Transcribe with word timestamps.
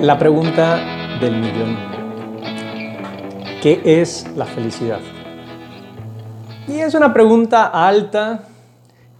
La 0.00 0.18
pregunta 0.18 1.18
del 1.20 1.36
millón. 1.36 1.76
¿Qué 3.62 3.80
es 3.84 4.26
la 4.36 4.44
felicidad? 4.44 5.00
Y 6.68 6.80
es 6.80 6.94
una 6.94 7.14
pregunta 7.14 7.66
alta 7.66 8.44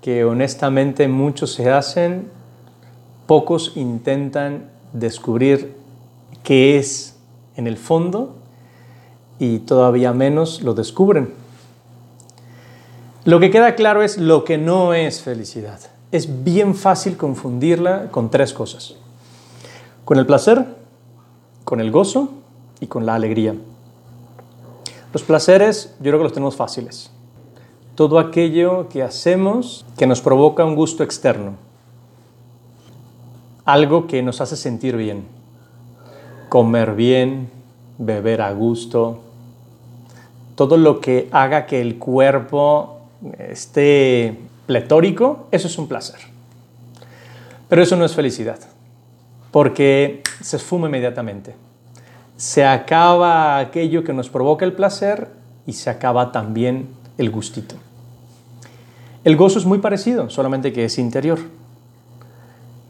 que 0.02 0.24
honestamente 0.24 1.08
muchos 1.08 1.54
se 1.54 1.71
hacen, 1.71 2.31
pocos 3.26 3.72
intentan 3.76 4.71
descubrir 4.92 5.76
qué 6.42 6.78
es 6.78 7.17
en 7.56 7.67
el 7.67 7.77
fondo 7.77 8.36
y 9.38 9.60
todavía 9.60 10.13
menos 10.13 10.63
lo 10.63 10.74
descubren. 10.74 11.32
Lo 13.24 13.41
que 13.41 13.50
queda 13.50 13.74
claro 13.74 14.03
es 14.03 14.18
lo 14.18 14.45
que 14.45 14.59
no 14.59 14.92
es 14.92 15.22
felicidad. 15.22 15.81
Es 16.12 16.45
bien 16.45 16.74
fácil 16.74 17.16
confundirla 17.16 18.10
con 18.10 18.30
tres 18.30 18.52
cosas. 18.52 18.96
Con 20.04 20.18
el 20.18 20.26
placer, 20.26 20.66
con 21.64 21.80
el 21.80 21.90
gozo 21.90 22.28
y 22.78 22.88
con 22.88 23.06
la 23.06 23.14
alegría. 23.14 23.54
Los 25.14 25.22
placeres 25.22 25.95
yo 25.98 26.10
creo 26.10 26.18
que 26.18 26.24
los 26.24 26.32
tenemos 26.34 26.56
fáciles. 26.56 27.10
Todo 27.95 28.18
aquello 28.18 28.88
que 28.90 29.02
hacemos 29.02 29.86
que 29.96 30.06
nos 30.06 30.20
provoca 30.20 30.64
un 30.66 30.74
gusto 30.74 31.02
externo. 31.02 31.52
Algo 33.64 34.06
que 34.06 34.22
nos 34.22 34.42
hace 34.42 34.56
sentir 34.56 34.96
bien. 34.96 35.24
Comer 36.50 36.95
bien, 36.95 37.48
beber 37.96 38.42
a 38.42 38.52
gusto. 38.52 39.20
Todo 40.54 40.76
lo 40.76 41.00
que 41.00 41.28
haga 41.32 41.64
que 41.64 41.80
el 41.80 41.96
cuerpo 41.98 42.98
esté 43.38 44.38
pletórico, 44.66 45.46
eso 45.50 45.66
es 45.66 45.78
un 45.78 45.88
placer. 45.88 46.20
Pero 47.70 47.82
eso 47.82 47.96
no 47.96 48.04
es 48.04 48.14
felicidad 48.14 48.73
porque 49.55 50.21
se 50.41 50.57
esfuma 50.57 50.88
inmediatamente. 50.88 51.55
Se 52.37 52.66
acaba 52.66 53.60
aquello 53.60 54.02
que 54.02 54.13
nos 54.13 54.29
provoca 54.29 54.65
el 54.65 54.73
placer 54.73 55.30
y 55.65 55.74
se 55.74 55.91
acaba 55.91 56.33
también 56.33 56.88
el 57.19 57.30
gustito. 57.30 57.77
El 59.23 59.37
gozo 59.37 59.60
es 59.60 59.65
muy 59.65 59.79
parecido, 59.79 60.29
solamente 60.29 60.73
que 60.73 60.87
es 60.87 60.99
interior. 60.99 61.38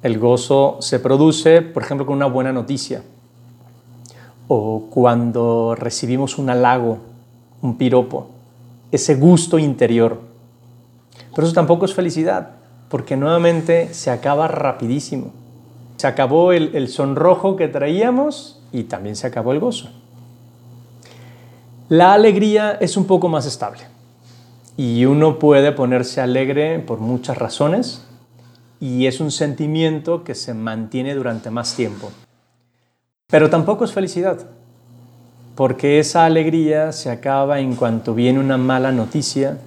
El 0.03 0.19
gozo 0.19 0.79
se 0.81 1.01
produce, 1.01 1.61
por 1.61 1.83
ejemplo, 1.83 2.07
con 2.07 2.17
una 2.17 2.29
buena 2.29 2.51
noticia 2.51 3.03
o 4.49 4.87
cuando 4.89 5.75
recibimos 5.79 6.39
un 6.39 6.49
halago, 6.49 6.97
un 7.61 7.77
piropo, 7.77 8.29
ese 8.91 9.17
gusto 9.17 9.59
interior. 9.59 10.19
Pero 11.35 11.47
eso 11.47 11.55
tampoco 11.55 11.85
es 11.85 11.93
felicidad, 11.93 12.53
porque 12.89 13.19
nuevamente 13.19 13.93
se 13.93 14.11
acaba 14.11 14.49
rapidísimo. 14.49 15.44
Se 15.97 16.07
acabó 16.07 16.53
el, 16.53 16.89
sonrojo 16.89 17.57
que 17.57 17.69
traíamos 17.69 18.61
y 18.73 18.85
también 18.85 19.17
se 19.17 19.27
acabó 19.27 19.53
el 19.53 19.61
gozo. 19.61 19.91
La 21.89 22.13
alegría 22.13 22.73
es 22.81 22.97
un 22.97 23.07
poco 23.07 23.29
más 23.29 23.47
estable 23.47 23.83
y 24.77 25.05
uno 25.05 25.39
puede 25.39 25.73
ponerse 25.73 26.21
alegre 26.21 26.81
por 26.81 26.99
muchas 26.99 27.39
razones 27.39 28.05
y 28.81 29.07
es 29.07 29.21
un 29.21 29.31
sentimiento 29.31 30.25
que 30.25 30.35
se 30.35 30.55
mantiene 30.55 31.15
durante 31.15 31.51
más 31.51 31.75
tiempo. 31.75 32.11
Pero 33.29 33.49
tampoco 33.51 33.85
es 33.85 33.93
felicidad, 33.93 34.39
porque 35.55 35.99
esa 35.99 36.25
alegría 36.25 36.93
se 36.93 37.11
acaba 37.11 37.61
en 37.61 37.77
cuanto 37.77 38.15
viene 38.15 38.41
una 38.41 38.59
mala 38.59 38.93
noticia 38.93 39.59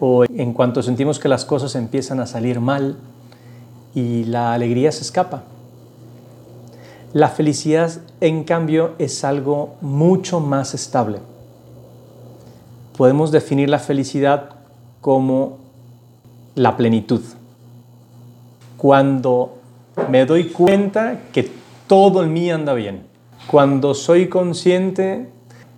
o 0.00 0.24
en 0.24 0.52
cuanto 0.52 0.82
sentimos 0.82 1.18
que 1.18 1.28
las 1.28 1.44
cosas 1.44 1.74
empiezan 1.74 2.20
a 2.20 2.26
salir 2.26 2.60
mal 2.60 2.96
y 3.98 4.24
la 4.24 4.52
alegría 4.52 4.92
se 4.92 5.02
escapa. 5.02 5.42
La 7.12 7.28
felicidad, 7.28 7.90
en 8.20 8.44
cambio, 8.44 8.92
es 8.98 9.24
algo 9.24 9.74
mucho 9.80 10.38
más 10.38 10.72
estable. 10.74 11.18
Podemos 12.96 13.32
definir 13.32 13.68
la 13.68 13.80
felicidad 13.80 14.50
como 15.00 15.58
la 16.54 16.76
plenitud. 16.76 17.22
Cuando 18.76 19.58
me 20.08 20.24
doy 20.26 20.50
cuenta 20.50 21.22
que 21.32 21.50
todo 21.88 22.22
en 22.22 22.32
mí 22.32 22.50
anda 22.50 22.74
bien. 22.74 23.06
Cuando 23.50 23.94
soy 23.94 24.28
consciente 24.28 25.28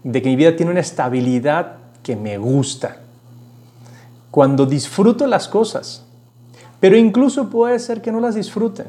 de 0.05 0.22
que 0.22 0.28
mi 0.28 0.37
vida 0.37 0.56
tiene 0.56 0.72
una 0.72 0.81
estabilidad 0.81 1.77
que 2.03 2.16
me 2.16 2.37
gusta. 2.37 2.97
Cuando 4.31 4.66
disfruto 4.66 5.27
las 5.27 5.49
cosas 5.49 6.05
pero 6.81 6.97
incluso 6.97 7.51
puede 7.51 7.79
ser 7.79 8.01
que 8.01 8.11
no 8.11 8.21
las 8.21 8.35
disfruten, 8.35 8.87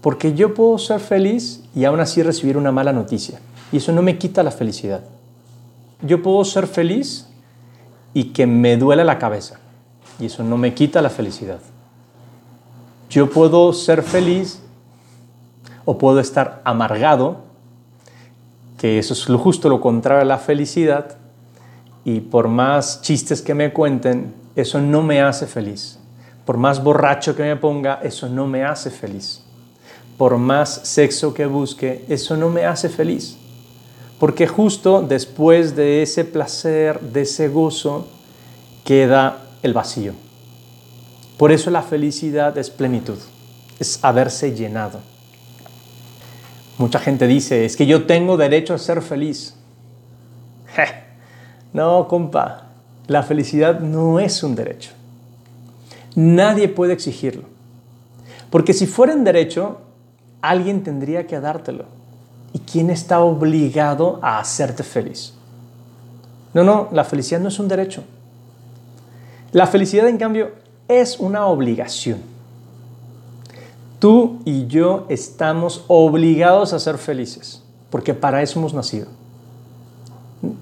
porque 0.00 0.34
yo 0.34 0.52
puedo 0.52 0.76
ser 0.78 1.00
feliz 1.00 1.62
y 1.74 1.84
aún 1.84 2.00
así 2.00 2.22
recibir 2.22 2.56
una 2.56 2.72
mala 2.72 2.92
noticia. 2.92 3.38
Y 3.72 3.78
eso 3.78 3.92
no 3.92 4.02
me 4.02 4.18
quita 4.18 4.42
la 4.42 4.50
felicidad. 4.50 5.02
Yo 6.02 6.22
puedo 6.22 6.44
ser 6.44 6.66
feliz 6.66 7.26
y 8.12 8.24
que 8.26 8.46
me 8.46 8.76
duele 8.76 9.04
la 9.04 9.18
cabeza. 9.18 9.58
Y 10.20 10.26
eso 10.26 10.44
no 10.44 10.56
me 10.56 10.74
quita 10.74 11.00
la 11.02 11.10
felicidad. 11.10 11.60
Yo 13.10 13.30
puedo 13.30 13.72
ser 13.72 14.02
feliz 14.02 14.60
o 15.84 15.98
puedo 15.98 16.20
estar 16.20 16.62
amargado, 16.64 17.38
que 18.78 18.98
eso 18.98 19.14
es 19.14 19.28
lo 19.28 19.38
justo 19.38 19.68
lo 19.68 19.80
contrario 19.80 20.22
a 20.22 20.24
la 20.26 20.38
felicidad. 20.38 21.16
Y 22.04 22.20
por 22.20 22.48
más 22.48 23.02
chistes 23.02 23.40
que 23.40 23.54
me 23.54 23.72
cuenten, 23.72 24.34
eso 24.56 24.80
no 24.80 25.02
me 25.02 25.22
hace 25.22 25.46
feliz. 25.46 25.98
Por 26.44 26.56
más 26.58 26.82
borracho 26.82 27.34
que 27.34 27.42
me 27.42 27.56
ponga, 27.56 28.00
eso 28.02 28.28
no 28.28 28.46
me 28.46 28.64
hace 28.64 28.90
feliz. 28.90 29.42
Por 30.18 30.36
más 30.36 30.80
sexo 30.84 31.32
que 31.32 31.46
busque, 31.46 32.04
eso 32.08 32.36
no 32.36 32.50
me 32.50 32.66
hace 32.66 32.88
feliz. 32.88 33.36
Porque 34.18 34.46
justo 34.46 35.02
después 35.02 35.74
de 35.74 36.02
ese 36.02 36.24
placer, 36.24 37.00
de 37.00 37.22
ese 37.22 37.48
gozo, 37.48 38.06
queda 38.84 39.38
el 39.62 39.72
vacío. 39.72 40.12
Por 41.36 41.50
eso 41.50 41.70
la 41.70 41.82
felicidad 41.82 42.56
es 42.58 42.70
plenitud, 42.70 43.18
es 43.80 43.98
haberse 44.02 44.54
llenado. 44.54 45.00
Mucha 46.78 46.98
gente 46.98 47.26
dice, 47.26 47.64
es 47.64 47.76
que 47.76 47.86
yo 47.86 48.04
tengo 48.06 48.36
derecho 48.36 48.74
a 48.74 48.78
ser 48.78 49.02
feliz. 49.02 49.56
No, 51.72 52.06
compa, 52.06 52.68
la 53.08 53.24
felicidad 53.24 53.80
no 53.80 54.20
es 54.20 54.44
un 54.44 54.54
derecho. 54.54 54.92
Nadie 56.14 56.68
puede 56.68 56.92
exigirlo. 56.92 57.44
Porque 58.50 58.72
si 58.72 58.86
fuera 58.86 59.12
en 59.12 59.24
derecho, 59.24 59.78
alguien 60.40 60.82
tendría 60.82 61.26
que 61.26 61.40
dártelo. 61.40 61.86
¿Y 62.52 62.60
quién 62.60 62.90
está 62.90 63.20
obligado 63.20 64.20
a 64.22 64.38
hacerte 64.38 64.84
feliz? 64.84 65.34
No, 66.52 66.62
no, 66.62 66.88
la 66.92 67.04
felicidad 67.04 67.40
no 67.40 67.48
es 67.48 67.58
un 67.58 67.66
derecho. 67.66 68.04
La 69.50 69.66
felicidad, 69.66 70.06
en 70.08 70.18
cambio, 70.18 70.52
es 70.86 71.18
una 71.18 71.46
obligación. 71.46 72.20
Tú 73.98 74.40
y 74.44 74.66
yo 74.66 75.06
estamos 75.08 75.84
obligados 75.88 76.72
a 76.72 76.78
ser 76.78 76.98
felices, 76.98 77.62
porque 77.90 78.14
para 78.14 78.42
eso 78.42 78.58
hemos 78.58 78.74
nacido. 78.74 79.06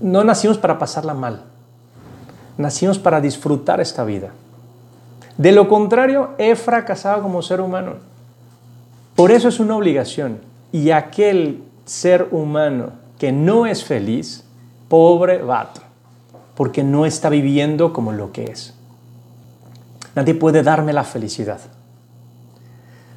No 0.00 0.22
nacimos 0.22 0.58
para 0.58 0.78
pasarla 0.78 1.12
mal, 1.12 1.42
nacimos 2.56 2.98
para 2.98 3.20
disfrutar 3.20 3.80
esta 3.80 4.04
vida. 4.04 4.30
De 5.38 5.52
lo 5.52 5.68
contrario, 5.68 6.30
he 6.38 6.56
fracasado 6.56 7.22
como 7.22 7.42
ser 7.42 7.60
humano. 7.60 7.94
Por 9.16 9.30
eso 9.30 9.48
es 9.48 9.60
una 9.60 9.76
obligación. 9.76 10.38
Y 10.72 10.90
aquel 10.90 11.62
ser 11.84 12.28
humano 12.30 12.90
que 13.18 13.32
no 13.32 13.66
es 13.66 13.84
feliz, 13.84 14.44
pobre 14.88 15.42
vato, 15.42 15.80
porque 16.54 16.82
no 16.82 17.06
está 17.06 17.28
viviendo 17.28 17.92
como 17.92 18.12
lo 18.12 18.32
que 18.32 18.44
es. 18.44 18.74
Nadie 20.14 20.34
puede 20.34 20.62
darme 20.62 20.92
la 20.92 21.04
felicidad. 21.04 21.60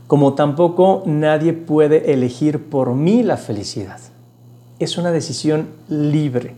Como 0.07 0.35
tampoco 0.35 1.03
nadie 1.05 1.53
puede 1.53 2.13
elegir 2.13 2.69
por 2.69 2.93
mí 2.93 3.23
la 3.23 3.37
felicidad. 3.37 3.99
Es 4.77 4.97
una 4.97 5.11
decisión 5.11 5.69
libre. 5.89 6.53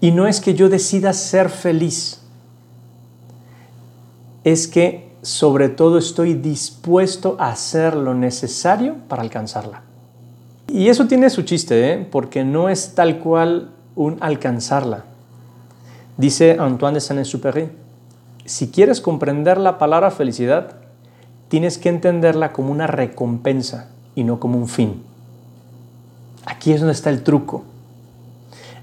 Y 0.00 0.12
no 0.12 0.26
es 0.28 0.40
que 0.40 0.54
yo 0.54 0.68
decida 0.68 1.12
ser 1.12 1.50
feliz 1.50 2.20
es 4.44 4.68
que 4.68 5.08
sobre 5.22 5.68
todo 5.68 5.98
estoy 5.98 6.34
dispuesto 6.34 7.36
a 7.38 7.50
hacer 7.50 7.94
lo 7.96 8.14
necesario 8.14 8.96
para 9.08 9.22
alcanzarla. 9.22 9.82
Y 10.68 10.88
eso 10.88 11.06
tiene 11.06 11.30
su 11.30 11.42
chiste, 11.42 11.92
¿eh? 11.92 12.08
porque 12.10 12.44
no 12.44 12.68
es 12.68 12.94
tal 12.94 13.18
cual 13.18 13.70
un 13.96 14.18
alcanzarla. 14.20 15.04
Dice 16.16 16.56
Antoine 16.58 16.94
de 16.94 17.00
Saint-Exupéry, 17.00 17.70
si 18.44 18.70
quieres 18.70 19.00
comprender 19.00 19.58
la 19.58 19.78
palabra 19.78 20.10
felicidad, 20.10 20.76
tienes 21.48 21.78
que 21.78 21.88
entenderla 21.88 22.52
como 22.52 22.70
una 22.70 22.86
recompensa 22.86 23.88
y 24.14 24.24
no 24.24 24.40
como 24.40 24.58
un 24.58 24.68
fin. 24.68 25.02
Aquí 26.44 26.72
es 26.72 26.80
donde 26.80 26.92
está 26.92 27.10
el 27.10 27.22
truco. 27.22 27.64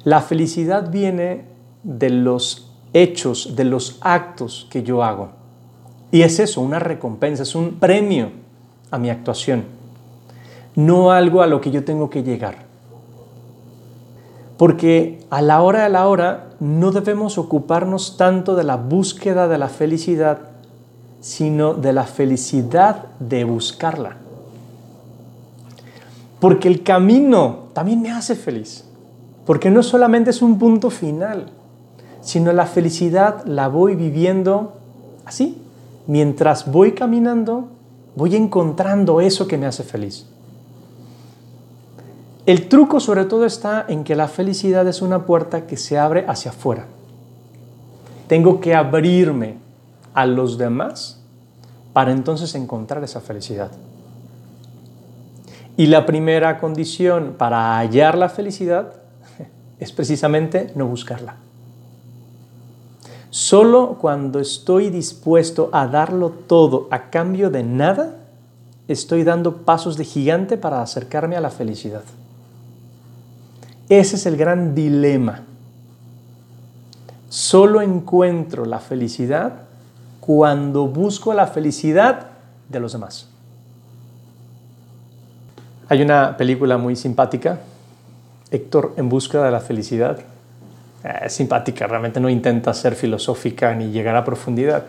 La 0.04 0.22
felicidad 0.22 0.92
viene 0.92 1.46
de 1.84 2.10
los 2.10 2.72
hechos, 2.94 3.56
de 3.56 3.66
los 3.66 3.98
actos 4.02 4.68
que 4.70 4.84
yo 4.84 5.04
hago. 5.04 5.45
Y 6.12 6.22
es 6.22 6.40
eso, 6.40 6.62
una 6.62 6.80
recompensa, 6.80 7.44
es 7.44 7.56
un 7.56 7.76
premio 7.80 8.32
a 8.92 8.98
mi 8.98 9.10
actuación. 9.10 9.66
no 10.76 11.12
algo 11.12 11.42
a 11.42 11.48
lo 11.48 11.62
que 11.62 11.72
yo 11.72 11.86
tengo 11.86 12.10
que 12.10 12.24
llegar. 12.24 12.66
Porque 14.58 15.26
a 15.30 15.42
la 15.42 15.62
hora 15.62 15.84
de 15.84 15.90
la 15.90 16.08
hora 16.08 16.50
no 16.60 16.92
debemos 16.92 17.38
ocuparnos 17.38 18.18
tanto 18.18 18.56
de 18.56 18.64
la 18.64 18.76
búsqueda 18.78 19.48
de 19.48 19.58
la 19.58 19.70
felicidad, 19.70 20.40
sino 21.22 21.74
de 21.74 21.94
la 21.94 22.04
felicidad 22.04 23.06
de 23.20 23.44
buscarla. 23.44 24.18
Porque 26.40 26.68
el 26.68 26.84
camino 26.84 27.70
también 27.74 28.02
me 28.02 28.12
hace 28.12 28.36
feliz. 28.36 28.86
Porque 29.46 29.70
no 29.70 29.84
solamente 29.84 30.30
es 30.32 30.42
un 30.42 30.58
punto 30.58 30.90
final, 30.90 31.48
sino 32.22 32.52
la 32.54 32.66
felicidad 32.66 33.46
la 33.46 33.68
voy 33.68 33.96
viviendo 33.96 34.74
así. 35.26 35.62
Mientras 36.08 36.72
voy 36.72 36.94
caminando, 36.94 37.70
voy 38.16 38.36
encontrando 38.36 39.22
eso 39.22 39.48
que 39.48 39.58
me 39.58 39.66
hace 39.66 39.84
feliz. 39.84 40.28
El 42.46 42.68
truco 42.70 43.00
sobre 43.00 43.26
todo 43.26 43.46
está 43.46 43.86
en 43.88 44.04
que 44.04 44.16
la 44.16 44.28
felicidad 44.28 44.88
es 44.88 45.02
una 45.02 45.26
puerta 45.26 45.66
que 45.66 45.78
se 45.78 45.98
abre 45.98 46.26
hacia 46.28 46.52
afuera. 46.52 46.86
Tengo 48.28 48.60
que 48.60 48.76
abrirme 48.76 49.58
a 50.14 50.26
los 50.28 50.58
demás 50.58 51.22
para 51.92 52.12
entonces 52.12 52.54
encontrar 52.54 53.04
esa 53.04 53.20
felicidad. 53.20 53.72
Y 55.78 55.88
la 55.88 56.06
primera 56.06 56.60
condición 56.60 57.36
para 57.38 57.78
hallar 57.78 58.18
la 58.18 58.30
felicidad 58.30 58.94
es 59.80 59.92
precisamente 59.92 60.72
no 60.76 60.86
buscarla. 60.86 61.38
Solo 63.36 63.98
cuando 64.00 64.40
estoy 64.40 64.90
dispuesto 64.90 65.70
a 65.74 65.88
darlo 65.88 66.30
todo 66.30 66.88
a 66.90 67.10
cambio 67.10 67.50
de 67.50 67.64
nada, 67.64 68.16
estoy 68.88 69.26
dando 69.26 69.58
pasos 69.66 69.98
de 69.98 70.06
gigante 70.06 70.56
para 70.56 70.82
acercarme 70.82 71.36
a 71.36 71.42
la 71.42 71.50
felicidad. 71.50 72.04
Ese 73.90 74.16
es 74.16 74.26
el 74.26 74.38
gran 74.38 74.74
dilema. 74.74 75.42
Solo 77.28 77.82
encuentro 77.82 78.64
la 78.64 78.80
felicidad 78.80 79.64
cuando 80.22 80.88
busco 80.88 81.34
la 81.34 81.48
felicidad 81.48 82.28
de 82.70 82.80
los 82.80 82.94
demás. 82.94 83.28
Hay 85.90 86.02
una 86.02 86.38
película 86.38 86.78
muy 86.78 86.96
simpática, 86.96 87.60
Héctor 88.50 88.94
en 88.96 89.10
búsqueda 89.10 89.44
de 89.44 89.52
la 89.52 89.60
felicidad. 89.60 90.20
Es 91.24 91.34
simpática, 91.34 91.86
realmente 91.88 92.20
no 92.20 92.30
intenta 92.30 92.74
ser 92.74 92.96
filosófica 92.96 93.74
ni 93.76 93.92
llegar 93.92 94.16
a 94.16 94.24
profundidad. 94.24 94.86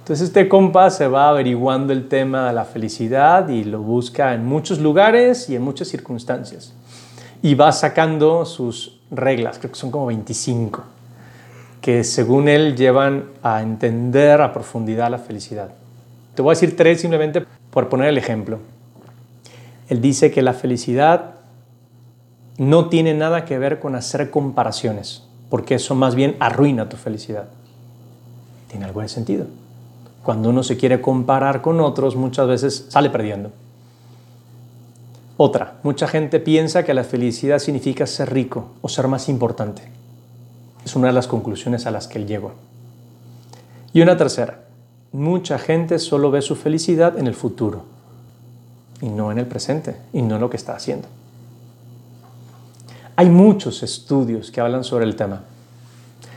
Entonces 0.00 0.28
este 0.28 0.48
compa 0.48 0.90
se 0.90 1.06
va 1.06 1.28
averiguando 1.28 1.92
el 1.92 2.08
tema 2.08 2.48
de 2.48 2.52
la 2.52 2.64
felicidad 2.64 3.48
y 3.48 3.64
lo 3.64 3.80
busca 3.80 4.34
en 4.34 4.44
muchos 4.44 4.80
lugares 4.80 5.48
y 5.48 5.56
en 5.56 5.62
muchas 5.62 5.88
circunstancias 5.88 6.74
y 7.42 7.54
va 7.54 7.72
sacando 7.72 8.44
sus 8.44 9.00
reglas, 9.10 9.58
creo 9.58 9.72
que 9.72 9.78
son 9.78 9.90
como 9.90 10.06
25, 10.06 10.82
que 11.80 12.04
según 12.04 12.48
él 12.48 12.76
llevan 12.76 13.24
a 13.42 13.62
entender 13.62 14.40
a 14.40 14.52
profundidad 14.52 15.10
la 15.10 15.18
felicidad. 15.18 15.70
Te 16.34 16.42
voy 16.42 16.50
a 16.50 16.54
decir 16.54 16.76
tres 16.76 17.00
simplemente 17.00 17.44
por 17.70 17.88
poner 17.88 18.08
el 18.08 18.18
ejemplo. 18.18 18.58
Él 19.88 20.00
dice 20.00 20.30
que 20.30 20.42
la 20.42 20.52
felicidad 20.52 21.34
no 22.58 22.88
tiene 22.88 23.14
nada 23.14 23.44
que 23.44 23.58
ver 23.58 23.80
con 23.80 23.94
hacer 23.94 24.30
comparaciones, 24.30 25.26
porque 25.50 25.74
eso 25.74 25.94
más 25.94 26.14
bien 26.14 26.36
arruina 26.38 26.88
tu 26.88 26.96
felicidad. 26.96 27.48
Tiene 28.68 28.86
algo 28.86 29.02
de 29.02 29.08
sentido. 29.08 29.46
Cuando 30.22 30.48
uno 30.48 30.62
se 30.62 30.76
quiere 30.76 31.00
comparar 31.00 31.60
con 31.60 31.80
otros, 31.80 32.16
muchas 32.16 32.46
veces 32.46 32.86
sale 32.88 33.10
perdiendo. 33.10 33.50
Otra, 35.36 35.78
mucha 35.82 36.06
gente 36.06 36.38
piensa 36.38 36.84
que 36.84 36.94
la 36.94 37.02
felicidad 37.02 37.58
significa 37.58 38.06
ser 38.06 38.32
rico 38.32 38.68
o 38.82 38.88
ser 38.88 39.08
más 39.08 39.28
importante. 39.28 39.82
Es 40.84 40.94
una 40.94 41.08
de 41.08 41.14
las 41.14 41.26
conclusiones 41.26 41.86
a 41.86 41.90
las 41.90 42.06
que 42.06 42.18
él 42.18 42.26
llegó. 42.26 42.52
Y 43.92 44.02
una 44.02 44.16
tercera, 44.16 44.60
mucha 45.12 45.58
gente 45.58 45.98
solo 45.98 46.30
ve 46.30 46.42
su 46.42 46.54
felicidad 46.54 47.18
en 47.18 47.26
el 47.26 47.34
futuro 47.34 47.84
y 49.00 49.08
no 49.08 49.32
en 49.32 49.38
el 49.38 49.46
presente 49.46 49.96
y 50.12 50.22
no 50.22 50.36
en 50.36 50.42
lo 50.42 50.50
que 50.50 50.58
está 50.58 50.76
haciendo. 50.76 51.08
Hay 53.20 53.28
muchos 53.28 53.82
estudios 53.82 54.50
que 54.50 54.62
hablan 54.62 54.82
sobre 54.82 55.04
el 55.04 55.14
tema. 55.14 55.42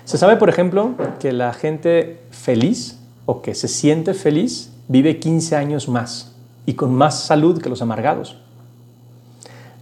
Se 0.03 0.17
sabe, 0.17 0.35
por 0.35 0.49
ejemplo, 0.49 0.95
que 1.17 1.31
la 1.31 1.53
gente 1.53 2.19
feliz 2.31 2.99
o 3.25 3.41
que 3.41 3.55
se 3.55 3.69
siente 3.69 4.13
feliz 4.13 4.69
vive 4.89 5.17
15 5.17 5.55
años 5.55 5.87
más 5.87 6.33
y 6.65 6.73
con 6.73 6.93
más 6.93 7.21
salud 7.21 7.61
que 7.61 7.69
los 7.69 7.81
amargados. 7.81 8.35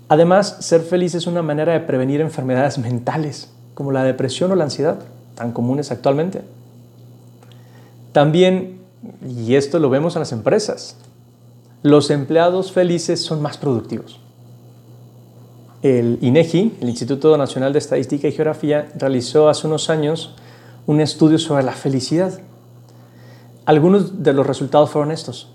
Además, 0.10 0.58
ser 0.60 0.82
feliz 0.82 1.16
es 1.16 1.26
una 1.26 1.42
manera 1.42 1.74
de 1.74 1.80
prevenir 1.80 2.22
enfermedades 2.22 2.78
mentales, 2.78 3.50
como 3.74 3.92
la 3.92 4.04
depresión 4.04 4.52
o 4.52 4.56
la 4.56 4.66
ansiedad, 4.66 5.00
tan 5.34 5.54
comunes 5.54 5.90
actualmente. 5.90 6.44
También, 8.12 8.80
y 9.28 9.56
esto 9.56 9.80
lo 9.80 9.90
vemos 9.90 10.16
en 10.16 10.20
las 10.20 10.34
empresas, 10.34 10.98
los 11.82 12.12
empleados 12.12 12.72
felices 12.72 13.24
son 13.24 13.42
más 13.42 13.58
productivos. 13.58 14.20
El 15.82 16.20
INEGI, 16.22 16.78
el 16.82 16.90
Instituto 16.90 17.36
Nacional 17.38 17.74
de 17.74 17.80
Estadística 17.80 18.28
y 18.28 18.32
Geografía, 18.32 18.92
realizó 18.98 19.50
hace 19.50 19.68
unos 19.68 19.90
años 19.90 20.36
un 20.88 21.02
estudio 21.02 21.40
sobre 21.40 21.64
la 21.64 21.74
felicidad. 21.74 22.40
Algunos 23.66 24.24
de 24.24 24.34
los 24.34 24.46
resultados 24.46 24.90
fueron 24.90 25.12
estos. 25.12 25.50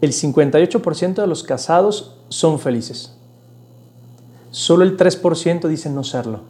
El 0.00 0.12
58% 0.12 1.14
de 1.14 1.26
los 1.26 1.42
casados 1.42 2.16
son 2.28 2.58
felices 2.58 3.14
solo 4.54 4.84
el 4.84 4.96
3% 4.96 5.66
dicen 5.66 5.96
no 5.96 6.04
serlo. 6.04 6.40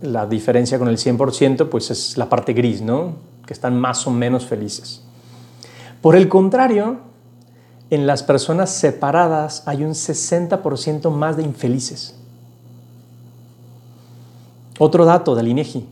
La 0.00 0.26
diferencia 0.26 0.78
con 0.78 0.86
el 0.86 0.96
100% 0.96 1.68
pues 1.68 1.90
es 1.90 2.16
la 2.16 2.28
parte 2.28 2.52
gris, 2.52 2.80
¿no? 2.80 3.14
Que 3.44 3.52
están 3.52 3.78
más 3.78 4.06
o 4.06 4.12
menos 4.12 4.46
felices. 4.46 5.02
Por 6.00 6.14
el 6.14 6.28
contrario, 6.28 6.98
en 7.90 8.06
las 8.06 8.22
personas 8.22 8.70
separadas 8.70 9.62
hay 9.66 9.84
un 9.84 9.92
60% 9.92 11.10
más 11.10 11.36
de 11.36 11.42
infelices. 11.42 12.14
Otro 14.78 15.04
dato 15.04 15.34
del 15.34 15.48
INEGI. 15.48 15.86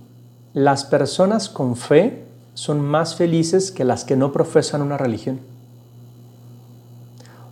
Las 0.55 0.85
personas 0.85 1.49
con 1.49 1.77
fe 1.77 2.25
son 2.55 2.81
más 2.81 3.15
felices 3.17 3.71
que 3.71 3.85
las 3.85 4.05
que 4.05 4.17
no 4.17 4.33
profesan 4.33 4.83
una 4.83 4.97
religión 4.97 5.41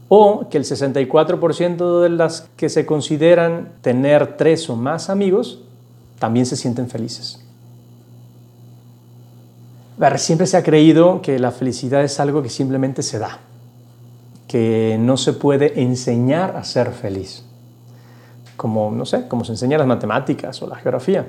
o 0.08 0.48
que 0.48 0.58
el 0.58 0.64
64% 0.64 2.02
de 2.02 2.08
las 2.08 2.48
que 2.56 2.68
se 2.68 2.86
consideran 2.86 3.72
tener 3.80 4.36
tres 4.36 4.68
o 4.70 4.76
más 4.76 5.10
amigos 5.10 5.60
también 6.18 6.46
se 6.46 6.56
sienten 6.56 6.88
felices. 6.88 7.40
siempre 10.18 10.46
se 10.46 10.56
ha 10.56 10.62
creído 10.62 11.20
que 11.22 11.38
la 11.38 11.50
felicidad 11.50 12.04
es 12.04 12.20
algo 12.20 12.42
que 12.42 12.48
simplemente 12.48 13.02
se 13.02 13.18
da, 13.18 13.40
que 14.54 14.98
no 15.00 15.16
se 15.16 15.32
puede 15.32 15.82
enseñar 15.82 16.56
a 16.56 16.62
ser 16.62 16.92
feliz, 16.92 17.42
como, 18.56 18.92
no 18.92 19.04
sé, 19.04 19.26
como 19.26 19.44
se 19.44 19.50
enseña 19.50 19.78
las 19.78 19.86
matemáticas 19.88 20.62
o 20.62 20.68
la 20.68 20.76
geografía. 20.76 21.26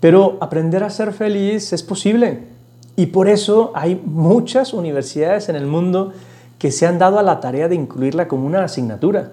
Pero 0.00 0.36
aprender 0.40 0.82
a 0.82 0.90
ser 0.90 1.12
feliz 1.12 1.72
es 1.72 1.84
posible 1.84 2.40
y 2.96 3.06
por 3.06 3.28
eso 3.28 3.70
hay 3.76 4.02
muchas 4.04 4.74
universidades 4.74 5.48
en 5.48 5.54
el 5.54 5.66
mundo 5.66 6.12
que 6.58 6.72
se 6.72 6.88
han 6.88 6.98
dado 6.98 7.20
a 7.20 7.22
la 7.22 7.38
tarea 7.38 7.68
de 7.68 7.76
incluirla 7.76 8.26
como 8.26 8.46
una 8.46 8.64
asignatura. 8.64 9.30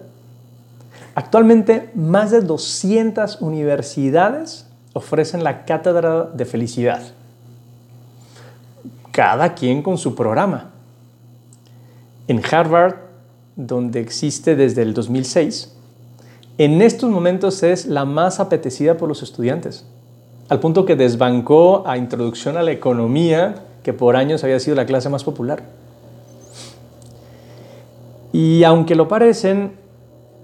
Actualmente, 1.16 1.90
más 1.96 2.30
de 2.30 2.42
200 2.42 3.42
universidades 3.42 4.68
ofrecen 4.94 5.44
la 5.44 5.66
cátedra 5.66 6.26
de 6.26 6.46
felicidad. 6.46 7.02
Cada 9.12 9.56
quien 9.56 9.82
con 9.82 9.98
su 9.98 10.14
programa. 10.14 10.77
En 12.28 12.42
Harvard, 12.44 12.96
donde 13.56 14.02
existe 14.02 14.56
desde 14.56 14.82
el 14.82 14.94
2006, 14.94 15.74
en 16.58 16.82
estos 16.82 17.10
momentos 17.10 17.64
es 17.64 17.86
la 17.86 18.04
más 18.04 18.40
apetecida 18.40 18.98
por 18.98 19.08
los 19.08 19.24
estudiantes, 19.24 19.86
al 20.50 20.60
punto 20.60 20.86
que 20.86 20.96
desbancó 20.96 21.88
a 21.88 21.98
Introducción 21.98 22.58
a 22.58 22.64
la 22.64 22.72
Economía, 22.72 23.56
que 23.84 23.94
por 23.94 24.16
años 24.16 24.44
había 24.44 24.60
sido 24.60 24.76
la 24.76 24.86
clase 24.86 25.08
más 25.10 25.24
popular. 25.24 25.64
Y 28.34 28.64
aunque 28.64 28.96
lo 28.96 29.08
parecen, 29.08 29.74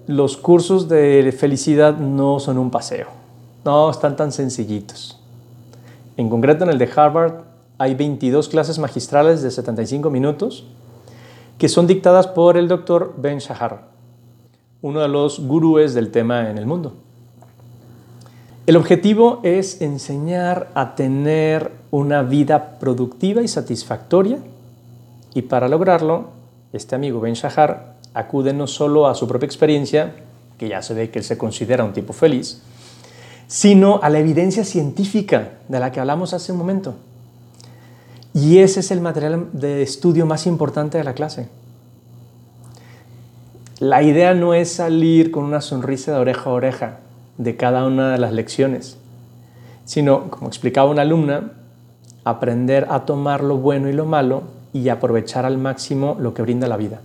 los 0.08 0.38
cursos 0.38 0.88
de 0.88 1.34
felicidad 1.38 1.98
no 1.98 2.40
son 2.40 2.58
un 2.58 2.72
paseo, 2.72 3.08
no 3.66 3.90
están 3.90 4.16
tan 4.16 4.32
sencillitos. 4.32 5.20
En 6.16 6.30
concreto 6.30 6.63
en 6.63 6.70
el 6.70 6.78
de 6.78 6.90
Harvard 6.96 7.42
hay 7.78 7.96
22 7.96 8.50
clases 8.50 8.80
magistrales 8.80 9.42
de 9.42 9.52
75 9.52 10.10
minutos 10.10 10.66
que 11.57 11.69
son 11.69 11.88
dictadas 11.88 12.27
por 12.27 12.57
el 12.57 12.67
doctor 12.67 13.13
Ben 13.17 13.39
Shahar, 13.39 13.88
uno 14.81 15.01
de 15.01 15.07
los 15.07 15.39
gurúes 15.39 15.93
del 15.93 16.12
tema 16.12 16.50
en 16.50 16.57
el 16.57 16.65
mundo. 16.65 16.93
El 18.65 18.77
objetivo 18.77 19.41
es 19.43 19.81
enseñar 19.81 20.69
a 20.74 20.95
tener 20.95 21.72
una 21.91 22.22
vida 22.22 22.79
productiva 22.79 23.41
y 23.41 23.48
satisfactoria 23.48 24.39
y 25.33 25.43
para 25.43 25.67
lograrlo 25.67 26.27
este 26.72 26.95
amigo 26.95 27.19
Ben 27.19 27.33
Shahar 27.33 27.95
acude 28.13 28.53
no 28.53 28.67
solo 28.67 29.07
a 29.07 29.15
su 29.15 29.27
propia 29.27 29.45
experiencia, 29.45 30.15
que 30.57 30.69
ya 30.69 30.81
se 30.81 30.93
ve 30.93 31.10
que 31.10 31.19
él 31.19 31.25
se 31.25 31.38
considera 31.38 31.83
un 31.83 31.93
tipo 31.93 32.13
feliz, 32.13 32.62
sino 33.48 34.00
a 34.01 34.10
la 34.10 34.19
evidencia 34.19 34.63
científica 34.63 35.60
de 35.67 35.79
la 35.79 35.91
que 35.91 36.00
hablamos 36.00 36.33
hace 36.33 36.51
un 36.51 36.57
momento. 36.57 36.95
Y 38.34 38.60
ese 38.60 38.80
es 38.80 38.92
el 38.92 39.02
material 39.02 39.50
de 39.54 39.84
estudio 39.84 40.25
más 40.25 40.48
importante 40.48 40.98
de 40.98 41.04
la 41.04 41.13
clase. 41.13 41.48
La 43.80 44.02
idea 44.02 44.34
no 44.34 44.54
es 44.54 44.72
salir 44.72 45.30
con 45.30 45.44
una 45.44 45.62
sonrisa 45.62 46.13
de 46.13 46.20
oreja 46.20 46.50
a 46.50 46.54
oreja 46.54 47.00
de 47.38 47.56
cada 47.56 47.86
una 47.86 48.12
de 48.12 48.18
las 48.18 48.34
lecciones, 48.34 48.98
sino, 49.86 50.30
como 50.30 50.48
explicaba 50.48 50.90
una 50.90 51.02
alumna, 51.02 51.52
aprender 52.24 52.88
a 52.90 53.06
tomar 53.06 53.44
lo 53.44 53.58
bueno 53.58 53.90
y 53.90 53.94
lo 53.94 54.06
malo 54.06 54.44
y 54.72 54.90
aprovechar 54.90 55.46
al 55.46 55.58
máximo 55.58 56.16
lo 56.20 56.34
que 56.34 56.42
brinda 56.42 56.68
la 56.68 56.78
vida. 56.78 57.02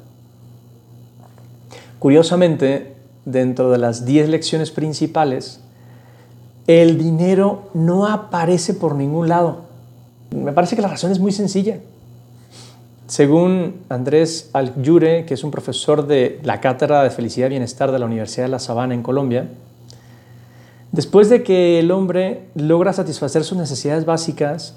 Curiosamente, 1.99 2.95
dentro 3.25 3.71
de 3.71 3.79
las 3.79 4.05
10 4.05 4.29
lecciones 4.29 4.71
principales, 4.71 5.61
el 6.67 6.97
dinero 6.97 7.71
no 7.75 8.07
aparece 8.07 8.75
por 8.75 8.95
ningún 8.95 9.29
lado. 9.29 9.68
Me 10.31 10.53
parece 10.53 10.77
que 10.77 10.83
la 10.83 10.89
razón 10.89 11.11
es 11.11 11.19
muy 11.19 11.33
sencilla. 11.33 11.79
Según 13.07 13.81
Andrés 13.89 14.51
Aljure, 14.53 15.25
que 15.25 15.35
es 15.35 15.43
un 15.43 15.51
profesor 15.51 16.07
de 16.07 16.41
la 16.43 16.61
Cátedra 16.61 17.03
de 17.03 17.11
Felicidad 17.11 17.47
y 17.47 17.51
Bienestar 17.51 17.91
de 17.91 17.99
la 17.99 18.07
Universidad 18.07 18.45
de 18.45 18.51
La 18.51 18.59
Sabana 18.59 18.93
en 18.93 19.03
Colombia, 19.03 19.49
después 20.93 21.31
de 21.31 21.43
que 21.43 21.79
el 21.79 21.91
hombre 21.91 22.49
logra 22.55 22.93
satisfacer 22.93 23.45
sus 23.45 23.57
necesidades 23.57 24.05
básicas, 24.05 24.75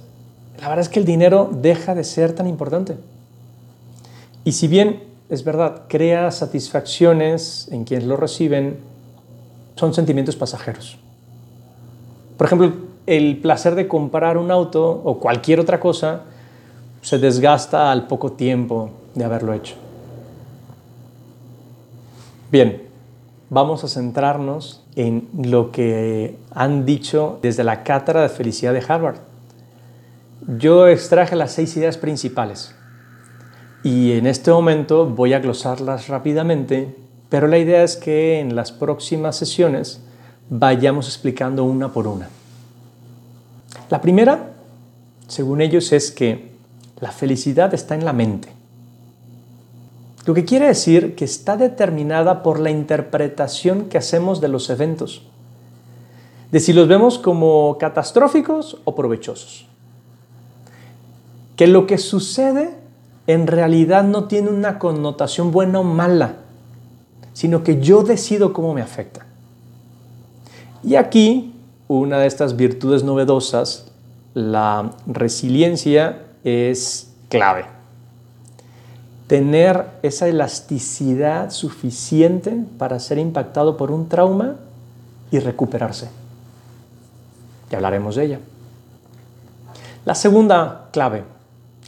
la 0.62 0.70
verdad 0.70 0.84
es 0.86 0.89
que 0.89 1.00
el 1.00 1.05
dinero 1.05 1.50
deja 1.51 1.93
de 1.93 2.05
ser 2.05 2.34
tan 2.34 2.48
importante. 2.48 2.96
Y 4.46 4.53
si 4.53 4.67
bien 4.67 5.03
es 5.29 5.43
verdad, 5.43 5.84
crea 5.88 6.31
satisfacciones 6.31 7.67
en 7.72 7.84
quienes 7.84 8.08
lo 8.08 8.15
reciben, 8.15 8.77
son 9.75 9.93
sentimientos 9.93 10.36
pasajeros. 10.36 10.98
Por 12.38 12.48
ejemplo, 12.48 12.74
el 13.05 13.38
placer 13.38 13.75
de 13.75 13.88
comprar 13.88 14.38
un 14.38 14.51
auto 14.51 15.01
o 15.03 15.20
cualquier 15.20 15.60
otra 15.60 15.79
cosa 15.79 16.22
se 17.01 17.17
desgasta 17.17 17.91
al 17.91 18.08
poco 18.08 18.34
tiempo 18.34 18.91
de 19.15 19.24
haberlo 19.24 19.53
hecho. 19.53 19.75
Bien, 22.51 22.84
vamos 23.50 23.84
a 23.84 23.88
centrarnos 23.88 24.84
en 24.96 25.27
lo 25.41 25.72
que 25.72 26.38
han 26.53 26.86
dicho 26.86 27.39
desde 27.41 27.63
la 27.63 27.84
Cátedra 27.84 28.22
de 28.22 28.29
Felicidad 28.29 28.74
de 28.74 28.84
Harvard. 28.88 29.17
Yo 30.58 30.88
extraje 30.88 31.36
las 31.36 31.53
seis 31.53 31.75
ideas 31.77 31.98
principales 31.98 32.75
y 33.84 34.13
en 34.13 34.27
este 34.27 34.51
momento 34.51 35.05
voy 35.08 35.34
a 35.34 35.39
glosarlas 35.39 36.08
rápidamente, 36.08 36.96
pero 37.29 37.48
la 37.48 37.58
idea 37.58 37.84
es 37.84 37.96
que 37.96 38.39
en 38.39 38.55
las 38.55 38.72
próximas 38.72 39.36
sesiones 39.36 40.01
vayamos 40.50 41.08
explicando 41.08 41.63
una 41.63 41.93
por 41.93 42.08
una. 42.08 42.29
La 43.91 44.00
primera, 44.00 44.53
según 45.27 45.60
ellos, 45.60 45.91
es 45.91 46.12
que 46.12 46.50
la 47.01 47.12
felicidad 47.12 47.74
está 47.74 47.93
en 47.93 48.05
la 48.05 48.13
mente. 48.13 48.48
Lo 50.25 50.33
que 50.33 50.45
quiere 50.45 50.67
decir 50.67 51.13
que 51.15 51.25
está 51.25 51.57
determinada 51.57 52.41
por 52.41 52.60
la 52.62 52.71
interpretación 52.71 53.89
que 53.89 53.98
hacemos 53.98 54.39
de 54.39 54.48
los 54.48 54.69
eventos, 54.69 55.24
de 56.53 56.60
si 56.62 56.71
los 56.71 56.88
vemos 56.88 57.19
como 57.19 57.77
catastróficos 57.79 58.77
o 58.86 58.95
provechosos. 58.95 59.65
Que 61.57 61.67
lo 61.67 61.86
que 61.86 61.98
sucede 61.98 62.74
en 63.27 63.45
realidad 63.45 64.05
no 64.05 64.25
tiene 64.25 64.51
una 64.51 64.79
connotación 64.79 65.51
buena 65.51 65.81
o 65.81 65.83
mala, 65.83 66.36
sino 67.33 67.62
que 67.62 67.81
yo 67.81 68.03
decido 68.03 68.53
cómo 68.53 68.74
me 68.74 68.81
afecta. 68.81 69.25
Y 70.81 70.95
aquí, 70.95 71.50
una 72.00 72.19
de 72.19 72.27
estas 72.27 72.55
virtudes 72.55 73.03
novedosas, 73.03 73.86
la 74.33 74.91
resiliencia 75.07 76.24
es 76.43 77.12
clave. 77.29 77.65
Tener 79.27 79.86
esa 80.01 80.27
elasticidad 80.27 81.51
suficiente 81.51 82.63
para 82.77 83.00
ser 83.00 83.17
impactado 83.17 83.77
por 83.77 83.91
un 83.91 84.07
trauma 84.07 84.55
y 85.31 85.39
recuperarse. 85.39 86.10
Ya 87.69 87.77
hablaremos 87.77 88.15
de 88.15 88.25
ella. 88.25 88.39
La 90.05 90.15
segunda 90.15 90.89
clave, 90.91 91.24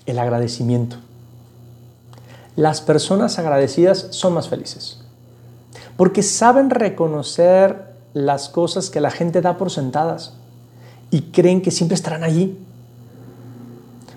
el 0.05 0.19
agradecimiento. 0.19 0.97
Las 2.55 2.81
personas 2.81 3.39
agradecidas 3.39 4.07
son 4.11 4.33
más 4.33 4.47
felices 4.47 5.03
porque 5.97 6.23
saben 6.23 6.69
reconocer 6.69 7.92
las 8.13 8.49
cosas 8.49 8.89
que 8.89 9.01
la 9.01 9.11
gente 9.11 9.41
da 9.41 9.57
por 9.57 9.71
sentadas 9.71 10.33
y 11.11 11.21
creen 11.31 11.61
que 11.61 11.71
siempre 11.71 11.95
estarán 11.95 12.23
allí 12.23 12.57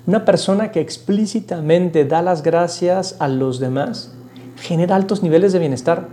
una 0.07 0.25
persona 0.25 0.71
que 0.71 0.81
explícitamente 0.81 2.05
da 2.05 2.23
las 2.23 2.43
gracias 2.43 3.17
a 3.19 3.27
los 3.27 3.59
demás 3.59 4.13
genera 4.57 4.95
altos 4.95 5.23
niveles 5.23 5.53
de 5.53 5.59
bienestar, 5.59 6.09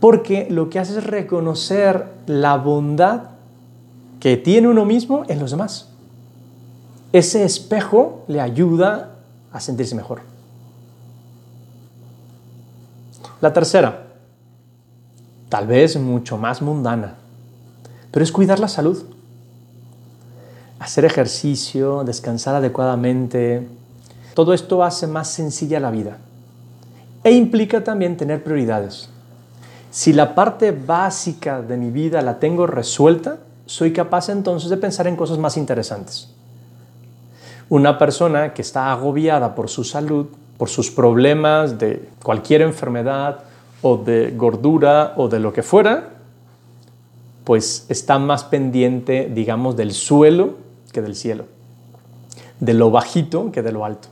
porque 0.00 0.48
lo 0.50 0.68
que 0.68 0.80
hace 0.80 0.98
es 0.98 1.04
reconocer 1.04 2.06
la 2.26 2.56
bondad 2.56 3.22
que 4.20 4.36
tiene 4.36 4.68
uno 4.68 4.84
mismo 4.84 5.22
en 5.28 5.38
los 5.38 5.52
demás. 5.52 5.90
Ese 7.12 7.44
espejo 7.44 8.24
le 8.26 8.40
ayuda 8.40 9.12
a 9.52 9.60
sentirse 9.60 9.94
mejor. 9.94 10.20
La 13.40 13.52
tercera, 13.52 14.07
tal 15.48 15.66
vez 15.66 15.96
mucho 15.96 16.36
más 16.36 16.62
mundana, 16.62 17.16
pero 18.10 18.24
es 18.24 18.32
cuidar 18.32 18.58
la 18.58 18.68
salud 18.68 19.04
hacer 20.78 21.04
ejercicio, 21.04 22.04
descansar 22.04 22.54
adecuadamente, 22.54 23.66
todo 24.34 24.54
esto 24.54 24.84
hace 24.84 25.06
más 25.06 25.28
sencilla 25.28 25.80
la 25.80 25.90
vida. 25.90 26.18
E 27.24 27.32
implica 27.32 27.82
también 27.82 28.16
tener 28.16 28.44
prioridades. 28.44 29.10
Si 29.90 30.12
la 30.12 30.34
parte 30.34 30.70
básica 30.70 31.60
de 31.62 31.76
mi 31.76 31.90
vida 31.90 32.22
la 32.22 32.38
tengo 32.38 32.66
resuelta, 32.66 33.38
soy 33.66 33.92
capaz 33.92 34.28
entonces 34.28 34.70
de 34.70 34.76
pensar 34.76 35.06
en 35.06 35.16
cosas 35.16 35.38
más 35.38 35.56
interesantes. 35.56 36.28
Una 37.68 37.98
persona 37.98 38.54
que 38.54 38.62
está 38.62 38.92
agobiada 38.92 39.54
por 39.54 39.68
su 39.68 39.84
salud, 39.84 40.26
por 40.56 40.68
sus 40.68 40.90
problemas 40.90 41.78
de 41.78 42.08
cualquier 42.22 42.62
enfermedad 42.62 43.40
o 43.82 43.96
de 43.96 44.32
gordura 44.36 45.14
o 45.16 45.28
de 45.28 45.38
lo 45.38 45.52
que 45.52 45.62
fuera, 45.62 46.10
pues 47.44 47.86
está 47.88 48.18
más 48.18 48.44
pendiente, 48.44 49.30
digamos, 49.32 49.76
del 49.76 49.92
suelo 49.92 50.56
que 50.92 51.00
del 51.00 51.14
cielo, 51.14 51.46
de 52.60 52.74
lo 52.74 52.90
bajito 52.90 53.52
que 53.52 53.62
de 53.62 53.72
lo 53.72 53.84
alto. 53.84 54.08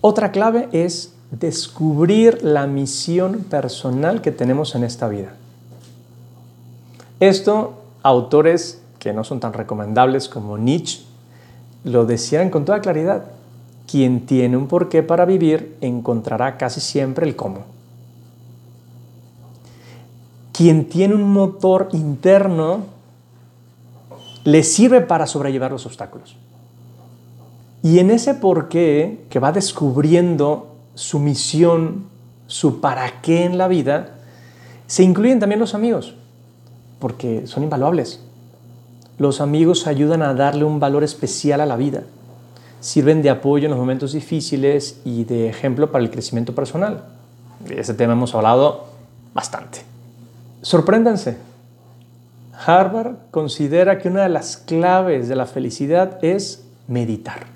Otra 0.00 0.32
clave 0.32 0.68
es 0.72 1.14
descubrir 1.30 2.42
la 2.42 2.66
misión 2.66 3.44
personal 3.48 4.20
que 4.20 4.32
tenemos 4.32 4.74
en 4.74 4.84
esta 4.84 5.08
vida. 5.08 5.34
Esto, 7.20 7.82
autores 8.02 8.82
que 8.98 9.12
no 9.12 9.24
son 9.24 9.40
tan 9.40 9.52
recomendables 9.52 10.28
como 10.28 10.58
Nietzsche, 10.58 11.04
lo 11.84 12.04
decían 12.06 12.50
con 12.50 12.64
toda 12.64 12.80
claridad. 12.80 13.24
Quien 13.90 14.26
tiene 14.26 14.56
un 14.56 14.68
porqué 14.68 15.02
para 15.02 15.24
vivir 15.24 15.76
encontrará 15.80 16.56
casi 16.56 16.80
siempre 16.80 17.26
el 17.26 17.36
cómo. 17.36 17.64
Quien 20.60 20.90
tiene 20.90 21.14
un 21.14 21.32
motor 21.32 21.88
interno 21.92 22.80
le 24.44 24.62
sirve 24.62 25.00
para 25.00 25.26
sobrellevar 25.26 25.70
los 25.72 25.86
obstáculos. 25.86 26.36
Y 27.82 27.98
en 27.98 28.10
ese 28.10 28.34
porqué 28.34 29.24
que 29.30 29.38
va 29.38 29.52
descubriendo 29.52 30.66
su 30.94 31.18
misión, 31.18 32.04
su 32.46 32.82
para 32.82 33.22
qué 33.22 33.46
en 33.46 33.56
la 33.56 33.68
vida, 33.68 34.18
se 34.86 35.02
incluyen 35.02 35.40
también 35.40 35.60
los 35.60 35.74
amigos, 35.74 36.14
porque 36.98 37.46
son 37.46 37.62
invaluables. 37.62 38.20
Los 39.16 39.40
amigos 39.40 39.86
ayudan 39.86 40.20
a 40.20 40.34
darle 40.34 40.64
un 40.64 40.78
valor 40.78 41.04
especial 41.04 41.62
a 41.62 41.66
la 41.66 41.76
vida, 41.76 42.02
sirven 42.80 43.22
de 43.22 43.30
apoyo 43.30 43.64
en 43.64 43.70
los 43.70 43.80
momentos 43.80 44.12
difíciles 44.12 45.00
y 45.06 45.24
de 45.24 45.48
ejemplo 45.48 45.90
para 45.90 46.04
el 46.04 46.10
crecimiento 46.10 46.54
personal. 46.54 47.04
De 47.66 47.80
ese 47.80 47.94
tema 47.94 48.12
hemos 48.12 48.34
hablado 48.34 48.88
bastante. 49.32 49.89
Sorpréndanse, 50.62 51.38
Harvard 52.66 53.14
considera 53.30 53.98
que 53.98 54.08
una 54.08 54.22
de 54.22 54.28
las 54.28 54.58
claves 54.58 55.28
de 55.28 55.36
la 55.36 55.46
felicidad 55.46 56.22
es 56.22 56.64
meditar. 56.86 57.46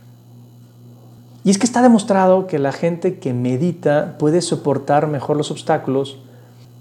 Y 1.45 1.51
es 1.51 1.59
que 1.59 1.67
está 1.67 1.83
demostrado 1.83 2.47
que 2.47 2.59
la 2.59 2.73
gente 2.73 3.19
que 3.19 3.35
medita 3.35 4.17
puede 4.19 4.41
soportar 4.41 5.07
mejor 5.07 5.37
los 5.37 5.51
obstáculos 5.51 6.19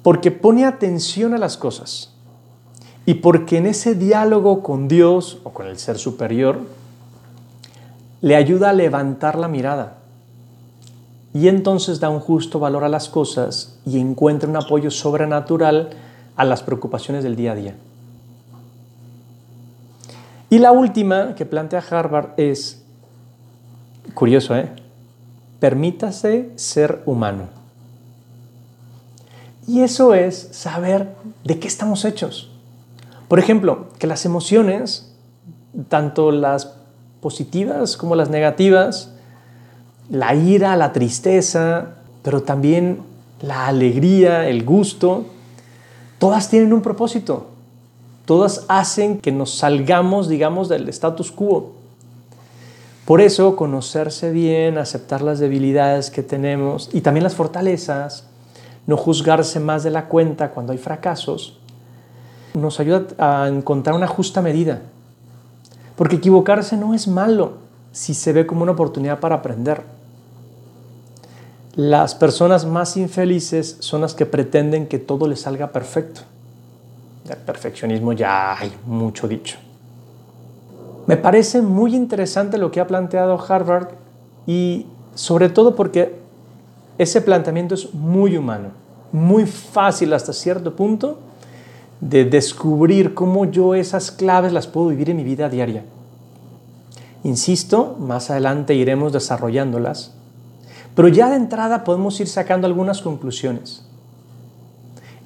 porque 0.04 0.32
pone 0.32 0.64
atención 0.66 1.34
a 1.34 1.38
las 1.38 1.58
cosas 1.58 2.14
y 3.06 3.16
porque 3.16 3.58
en 3.58 3.66
ese 3.66 3.94
diálogo 3.94 4.64
con 4.64 4.88
Dios 4.88 5.40
o 5.44 5.50
con 5.50 5.68
el 5.68 5.78
ser 5.78 5.98
superior 5.98 6.62
le 8.22 8.38
ayuda 8.38 8.70
a 8.70 8.74
levantar 8.74 9.38
la 9.38 9.50
mirada. 9.50 9.98
y 11.34 11.48
entonces 11.48 12.00
da 12.00 12.10
un 12.10 12.20
justo 12.20 12.60
valor 12.60 12.84
a 12.84 12.90
las 12.90 13.10
cosas 13.10 13.80
y 13.88 14.00
encuentra 14.00 14.48
un 14.48 14.56
apoyo 14.56 14.92
sobrenatural 14.92 15.90
a 16.36 16.46
las 16.46 16.64
preocupaciones 16.64 17.24
del 17.24 17.36
día 17.36 17.52
a 17.52 17.56
día. 17.56 17.76
Y 20.50 20.60
la 20.60 20.72
última 20.72 21.36
que 21.36 21.46
plantea 21.46 21.84
Harvard 21.90 22.32
es, 22.38 22.84
curioso, 24.14 24.56
¿eh? 24.56 24.70
Permítase 25.60 26.52
ser 26.56 27.02
humano. 27.06 27.48
Y 29.68 29.82
eso 29.82 30.14
es 30.14 30.50
saber 30.52 31.16
de 31.44 31.60
qué 31.60 31.68
estamos 31.68 32.06
hechos. 32.06 32.52
Por 33.28 33.40
ejemplo, 33.40 33.88
que 33.98 34.08
las 34.08 34.26
emociones, 34.26 35.12
tanto 35.88 36.32
las 36.32 36.74
positivas 37.22 37.98
como 37.98 38.16
las 38.16 38.30
negativas, 38.30 39.14
la 40.10 40.36
ira, 40.36 40.76
la 40.76 40.92
tristeza, 40.94 41.96
pero 42.22 42.44
también 42.44 43.00
la 43.42 43.68
alegría, 43.68 44.48
el 44.48 44.64
gusto, 44.64 45.26
todas 46.24 46.48
tienen 46.48 46.72
un 46.72 46.82
propósito. 46.82 47.48
Todas 48.24 48.64
hacen 48.70 49.20
que 49.20 49.34
nos 49.34 49.58
salgamos, 49.58 50.30
digamos, 50.30 50.70
del 50.70 50.88
status 50.88 51.34
quo. 51.34 51.74
Por 53.04 53.20
eso, 53.20 53.58
conocerse 53.58 54.32
bien, 54.32 54.78
aceptar 54.78 55.22
las 55.22 55.40
debilidades 55.40 56.10
que 56.12 56.24
tenemos 56.24 56.90
y 56.94 57.02
también 57.02 57.26
las 57.26 57.36
fortalezas, 57.36 58.24
no 58.88 58.96
juzgarse 58.96 59.60
más 59.60 59.84
de 59.84 59.90
la 59.90 60.06
cuenta 60.06 60.52
cuando 60.52 60.72
hay 60.72 60.78
fracasos, 60.78 61.58
nos 62.54 62.80
ayuda 62.80 63.04
a 63.18 63.50
encontrar 63.50 63.94
una 63.94 64.08
justa 64.08 64.42
medida. 64.42 64.82
Porque 65.98 66.16
equivocarse 66.16 66.78
no 66.78 66.94
es 66.94 67.06
malo 67.06 67.56
si 67.92 68.14
se 68.14 68.32
ve 68.32 68.48
como 68.48 68.64
una 68.64 68.72
oportunidad 68.72 69.20
para 69.20 69.36
aprender. 69.36 69.82
Las 71.76 72.14
personas 72.14 72.66
más 72.68 72.98
infelices 72.98 73.78
son 73.80 74.02
las 74.02 74.14
que 74.14 74.28
pretenden 74.28 74.88
que 74.88 75.00
todo 75.00 75.28
les 75.28 75.42
salga 75.42 75.72
perfecto. 75.72 76.22
Del 77.28 77.38
perfeccionismo 77.38 78.14
ya 78.14 78.56
hay 78.58 78.72
mucho 78.86 79.28
dicho. 79.28 79.58
Me 81.08 81.18
parece 81.18 81.64
muy 81.64 81.96
interesante 81.96 82.60
lo 82.60 82.70
que 82.70 82.80
ha 82.80 82.86
planteado 82.86 83.44
Harvard 83.48 83.88
y 84.46 84.86
sobre 85.16 85.50
todo 85.50 85.76
porque 85.76 86.16
ese 87.00 87.22
planteamiento 87.22 87.74
es 87.74 87.92
muy 87.94 88.38
humano, 88.38 88.70
muy 89.12 89.48
fácil 89.48 90.14
hasta 90.14 90.32
cierto 90.32 90.76
punto 90.76 91.18
de 92.00 92.26
descubrir 92.26 93.16
cómo 93.16 93.46
yo 93.46 93.74
esas 93.74 94.12
claves 94.12 94.54
las 94.54 94.68
puedo 94.68 94.90
vivir 94.90 95.10
en 95.10 95.18
mi 95.18 95.24
vida 95.24 95.50
diaria. 95.50 95.84
Insisto, 97.24 97.96
más 98.00 98.30
adelante 98.30 98.76
iremos 98.76 99.12
desarrollándolas, 99.12 100.14
pero 100.96 101.08
ya 101.08 101.30
de 101.30 101.36
entrada 101.36 101.84
podemos 101.84 102.20
ir 102.20 102.28
sacando 102.28 102.68
algunas 102.68 103.02
conclusiones. 103.02 103.86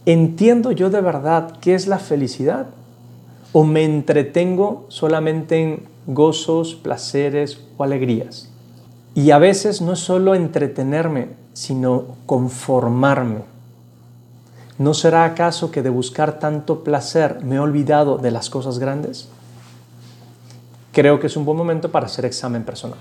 ¿Entiendo 0.06 0.72
yo 0.72 0.90
de 0.90 1.02
verdad 1.02 1.58
qué 1.60 1.76
es 1.76 1.88
la 1.88 2.00
felicidad? 2.00 2.68
¿O 3.52 3.64
me 3.64 3.84
entretengo 3.84 4.86
solamente 4.90 5.62
en 5.62 5.84
gozos, 6.06 6.76
placeres 6.76 7.62
o 7.78 7.84
alegrías? 7.84 8.50
Y 9.16 9.32
a 9.32 9.38
veces 9.38 9.82
no 9.82 9.94
es 9.94 10.00
solo 10.00 10.36
entretenerme, 10.36 11.30
sino 11.54 12.06
conformarme 12.26 13.58
¿No 14.78 14.94
será 14.94 15.26
acaso 15.26 15.72
que 15.72 15.82
de 15.82 15.90
buscar 15.90 16.38
tanto 16.38 16.84
placer 16.84 17.44
me 17.44 17.56
he 17.56 17.60
olvidado 17.60 18.20
de 18.20 18.30
las 18.30 18.50
cosas 18.50 18.78
grandes? 18.78 19.28
Creo 20.92 21.20
que 21.20 21.28
es 21.28 21.36
un 21.36 21.46
buen 21.46 21.58
momento 21.58 21.92
para 21.92 22.06
hacer 22.06 22.26
examen 22.26 22.64
personal. 22.64 23.00